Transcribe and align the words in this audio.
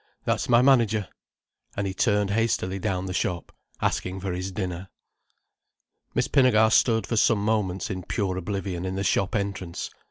"That's 0.25 0.49
my 0.49 0.63
manager." 0.63 1.09
And 1.77 1.85
he 1.85 1.93
turned 1.93 2.31
hastily 2.31 2.79
down 2.79 3.05
the 3.05 3.13
shop, 3.13 3.55
asking 3.83 4.19
for 4.19 4.33
his 4.33 4.51
dinner. 4.51 4.89
Miss 6.15 6.27
Pinnegar 6.27 6.71
stood 6.71 7.05
for 7.05 7.17
some 7.17 7.45
moments 7.45 7.91
in 7.91 8.01
pure 8.01 8.35
oblivion 8.35 8.83
in 8.83 8.95
the 8.95 9.03
shop 9.03 9.35
entrance. 9.35 9.91